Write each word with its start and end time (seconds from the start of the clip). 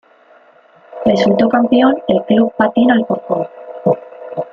Resultó 1.05 1.47
campeón 1.47 1.93
el 2.07 2.25
Club 2.25 2.51
Patín 2.57 2.89
Alcorcón. 2.89 3.47